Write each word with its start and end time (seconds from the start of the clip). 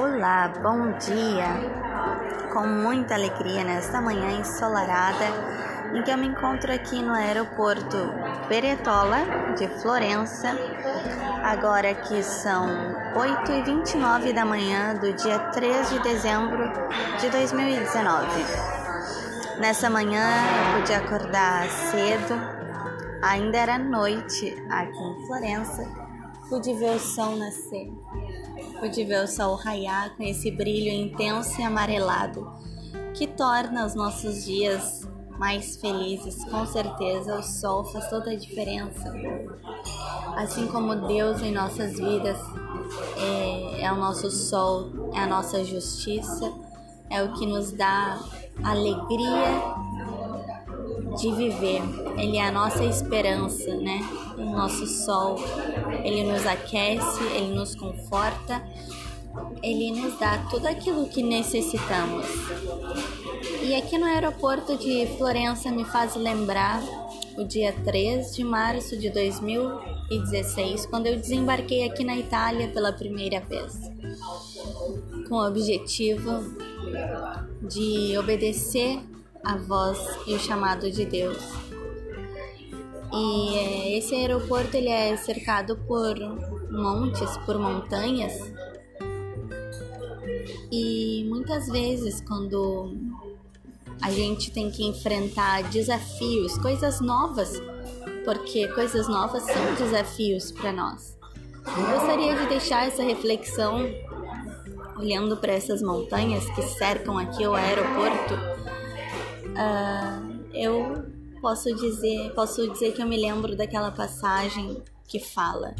Olá, 0.00 0.50
bom 0.62 0.92
dia! 0.92 1.44
Com 2.54 2.66
muita 2.66 3.12
alegria 3.12 3.62
nesta 3.62 4.00
manhã 4.00 4.30
ensolarada 4.30 5.26
em 5.92 6.02
que 6.02 6.10
eu 6.10 6.16
me 6.16 6.26
encontro 6.26 6.72
aqui 6.72 7.02
no 7.02 7.12
aeroporto 7.12 7.98
Beretola 8.48 9.18
de 9.58 9.68
Florença, 9.82 10.56
agora 11.44 11.92
que 11.92 12.22
são 12.22 12.66
8h29 13.14 14.32
da 14.32 14.46
manhã 14.46 14.94
do 14.94 15.12
dia 15.12 15.38
3 15.38 15.90
de 15.90 15.98
dezembro 15.98 16.72
de 17.20 17.28
2019. 17.28 18.26
Nessa 19.58 19.90
manhã 19.90 20.24
eu 20.24 20.80
pude 20.80 20.94
acordar 20.94 21.68
cedo, 21.68 22.40
ainda 23.22 23.58
era 23.58 23.78
noite 23.78 24.56
aqui 24.70 24.98
em 24.98 25.26
Florença, 25.26 25.86
pude 26.48 26.72
ver 26.72 26.96
o 26.96 26.98
sol 26.98 27.36
nascer 27.36 27.92
pude 28.80 29.04
ver 29.04 29.22
o 29.22 29.28
sol 29.28 29.56
raiar 29.56 30.16
com 30.16 30.22
esse 30.22 30.50
brilho 30.50 30.90
intenso 30.90 31.60
e 31.60 31.64
amarelado 31.64 32.50
que 33.14 33.26
torna 33.26 33.84
os 33.84 33.94
nossos 33.94 34.44
dias 34.44 35.06
mais 35.38 35.76
felizes. 35.76 36.42
Com 36.46 36.66
certeza, 36.66 37.38
o 37.38 37.42
sol 37.42 37.84
faz 37.84 38.08
toda 38.08 38.30
a 38.30 38.36
diferença. 38.36 39.12
Assim 40.36 40.66
como 40.66 41.06
Deus 41.06 41.42
em 41.42 41.52
nossas 41.52 41.98
vidas 41.98 42.38
é, 43.18 43.82
é 43.82 43.92
o 43.92 43.96
nosso 43.96 44.30
sol, 44.30 45.10
é 45.14 45.20
a 45.20 45.26
nossa 45.26 45.62
justiça, 45.62 46.50
é 47.10 47.22
o 47.22 47.32
que 47.34 47.46
nos 47.46 47.72
dá 47.72 48.18
alegria 48.64 49.74
de 51.18 51.32
viver. 51.32 51.82
Ele 52.16 52.36
é 52.36 52.46
a 52.46 52.52
nossa 52.52 52.84
esperança, 52.84 53.74
né? 53.76 54.00
O 54.36 54.44
nosso 54.44 54.86
sol. 54.86 55.36
Ele 56.04 56.24
nos 56.24 56.46
aquece, 56.46 57.22
ele 57.34 57.54
nos 57.54 57.74
conforta, 57.74 58.62
ele 59.62 59.90
nos 59.90 60.18
dá 60.18 60.38
tudo 60.50 60.66
aquilo 60.66 61.08
que 61.08 61.22
necessitamos. 61.22 62.26
E 63.62 63.74
aqui 63.74 63.98
no 63.98 64.06
aeroporto 64.06 64.76
de 64.76 65.06
Florença 65.18 65.70
me 65.70 65.84
faz 65.84 66.14
lembrar 66.16 66.82
o 67.36 67.44
dia 67.44 67.72
3 67.84 68.34
de 68.34 68.44
março 68.44 68.96
de 68.96 69.08
2016, 69.10 70.86
quando 70.86 71.06
eu 71.06 71.16
desembarquei 71.16 71.84
aqui 71.84 72.04
na 72.04 72.16
Itália 72.16 72.68
pela 72.68 72.92
primeira 72.92 73.40
vez, 73.40 73.78
com 75.28 75.36
o 75.36 75.46
objetivo 75.46 76.30
de 77.62 78.18
obedecer 78.18 79.00
a 79.44 79.56
voz 79.56 79.98
e 80.26 80.34
o 80.34 80.38
chamado 80.38 80.90
de 80.90 81.04
Deus. 81.04 81.38
E 83.12 83.56
é, 83.56 83.98
esse 83.98 84.14
aeroporto 84.14 84.76
ele 84.76 84.88
é 84.88 85.16
cercado 85.16 85.76
por 85.86 86.16
montes, 86.70 87.36
por 87.38 87.58
montanhas. 87.58 88.32
E 90.70 91.26
muitas 91.28 91.66
vezes 91.66 92.20
quando 92.20 92.94
a 94.00 94.10
gente 94.10 94.50
tem 94.52 94.70
que 94.70 94.84
enfrentar 94.86 95.64
desafios, 95.64 96.56
coisas 96.58 97.00
novas, 97.00 97.60
porque 98.24 98.68
coisas 98.68 99.08
novas 99.08 99.42
são 99.42 99.74
desafios 99.74 100.52
para 100.52 100.72
nós. 100.72 101.18
Eu 101.66 101.98
gostaria 101.98 102.34
de 102.36 102.46
deixar 102.46 102.86
essa 102.86 103.02
reflexão 103.02 103.84
olhando 104.96 105.36
para 105.36 105.52
essas 105.52 105.82
montanhas 105.82 106.44
que 106.54 106.62
cercam 106.62 107.18
aqui 107.18 107.46
o 107.46 107.54
aeroporto 107.54 108.34
Uh, 109.50 110.40
eu 110.52 111.04
posso 111.40 111.74
dizer, 111.74 112.32
posso 112.34 112.70
dizer 112.70 112.92
que 112.92 113.02
eu 113.02 113.06
me 113.06 113.16
lembro 113.16 113.56
daquela 113.56 113.90
passagem 113.90 114.82
que 115.06 115.18
fala: 115.18 115.74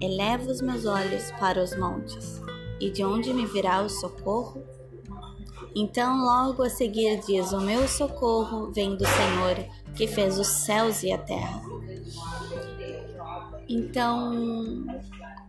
Eleva 0.00 0.50
os 0.50 0.60
meus 0.60 0.86
olhos 0.86 1.30
para 1.32 1.62
os 1.62 1.76
montes, 1.76 2.40
e 2.80 2.90
de 2.90 3.04
onde 3.04 3.32
me 3.32 3.46
virá 3.46 3.82
o 3.82 3.88
socorro? 3.88 4.62
Então, 5.74 6.24
logo 6.24 6.62
a 6.62 6.68
seguir 6.68 7.20
diz: 7.26 7.52
O 7.52 7.60
meu 7.60 7.86
socorro 7.88 8.70
vem 8.72 8.96
do 8.96 9.06
Senhor, 9.06 9.66
que 9.94 10.06
fez 10.06 10.38
os 10.38 10.46
céus 10.46 11.02
e 11.02 11.12
a 11.12 11.18
terra. 11.18 11.62
Então, 13.68 14.84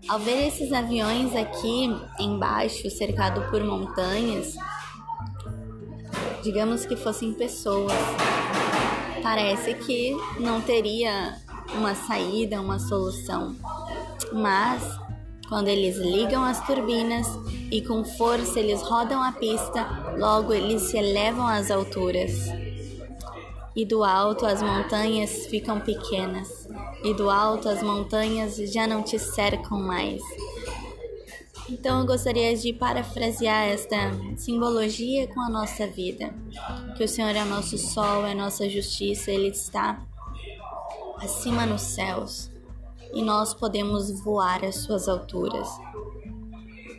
ao 0.08 0.20
ver 0.20 0.48
esses 0.48 0.72
aviões 0.72 1.36
aqui 1.36 1.90
embaixo, 2.20 2.90
cercado 2.90 3.50
por 3.50 3.64
montanhas, 3.64 4.56
digamos 6.44 6.86
que 6.86 6.96
fossem 6.96 7.34
pessoas. 7.34 7.94
Parece 9.24 9.74
que 9.74 10.16
não 10.40 10.62
teria 10.62 11.38
uma 11.74 11.96
saída, 11.96 12.60
uma 12.60 12.78
solução. 12.78 13.56
Mas 14.34 14.84
quando 15.48 15.70
eles 15.70 15.98
ligam 15.98 16.44
as 16.44 16.66
turbinas 16.66 17.28
e 17.72 17.82
com 17.82 18.04
força 18.04 18.60
eles 18.60 18.82
rodam 18.82 19.24
a 19.24 19.32
pista, 19.32 19.88
logo 20.18 20.54
eles 20.54 20.82
se 20.84 20.98
elevam 20.98 21.48
às 21.48 21.72
alturas. 21.72 22.34
E 23.76 23.86
do 23.86 24.04
alto 24.04 24.46
as 24.46 24.62
montanhas 24.62 25.48
ficam 25.48 25.80
pequenas, 25.80 26.68
e 27.04 27.14
do 27.14 27.30
alto 27.30 27.68
as 27.68 27.82
montanhas 27.82 28.58
já 28.72 28.86
não 28.86 29.02
te 29.02 29.18
cercam 29.18 29.80
mais. 29.80 30.22
Então 31.70 32.02
eu 32.02 32.06
gostaria 32.06 32.56
de 32.56 32.74
parafrasear 32.74 33.68
esta 33.68 34.12
simbologia 34.36 35.28
com 35.28 35.40
a 35.40 35.50
nossa 35.50 35.88
vida. 35.88 36.34
Que 36.98 37.04
o 37.04 37.08
Senhor 37.08 37.36
é 37.36 37.44
nosso 37.46 37.78
sol, 37.78 38.26
é 38.26 38.34
nossa 38.34 38.70
justiça, 38.70 39.32
Ele 39.32 39.48
está 39.48 40.06
acima 41.18 41.66
nos 41.66 41.82
céus 41.82 42.52
e 43.14 43.22
nós 43.22 43.54
podemos 43.54 44.12
voar 44.22 44.66
às 44.66 44.78
suas 44.78 45.08
alturas. 45.08 45.70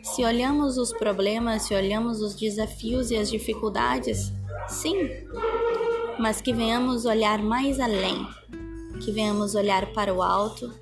Se 0.01 0.23
olhamos 0.23 0.77
os 0.77 0.93
problemas, 0.93 1.63
se 1.63 1.75
olhamos 1.75 2.21
os 2.21 2.35
desafios 2.35 3.11
e 3.11 3.17
as 3.17 3.29
dificuldades, 3.29 4.31
sim, 4.67 5.09
mas 6.17 6.41
que 6.41 6.53
venhamos 6.53 7.05
olhar 7.05 7.39
mais 7.39 7.79
além, 7.79 8.25
que 9.03 9.11
venhamos 9.11 9.55
olhar 9.55 9.91
para 9.93 10.13
o 10.13 10.21
alto 10.21 10.73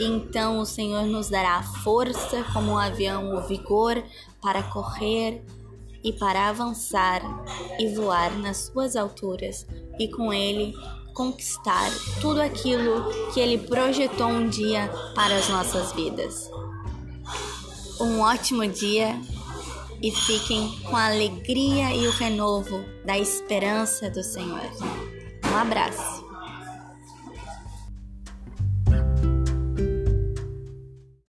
então 0.00 0.58
o 0.58 0.66
Senhor 0.66 1.04
nos 1.04 1.28
dará 1.28 1.56
a 1.56 1.62
força 1.62 2.44
como 2.52 2.72
um 2.72 2.78
avião, 2.78 3.34
o 3.36 3.42
vigor 3.42 4.02
para 4.40 4.62
correr 4.62 5.44
e 6.02 6.12
para 6.12 6.48
avançar 6.48 7.22
e 7.78 7.94
voar 7.94 8.36
nas 8.38 8.70
suas 8.72 8.96
alturas 8.96 9.66
e 9.98 10.08
com 10.08 10.32
ele 10.32 10.74
conquistar 11.14 11.90
tudo 12.20 12.40
aquilo 12.40 13.04
que 13.32 13.40
ele 13.40 13.58
projetou 13.58 14.28
um 14.28 14.48
dia 14.48 14.90
para 15.14 15.36
as 15.36 15.48
nossas 15.48 15.92
vidas. 15.92 16.50
Um 18.00 18.20
ótimo 18.20 18.66
dia 18.66 19.20
e 20.02 20.10
fiquem 20.10 20.80
com 20.80 20.96
a 20.96 21.06
alegria 21.06 21.94
e 21.94 22.08
o 22.08 22.10
renovo 22.10 22.84
da 23.04 23.18
esperança 23.18 24.10
do 24.10 24.22
Senhor. 24.22 24.68
Um 25.52 25.56
abraço. 25.56 26.31